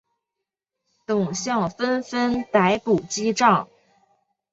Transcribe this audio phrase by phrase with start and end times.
[1.05, 3.67] 董相纷纷逮捕击杖。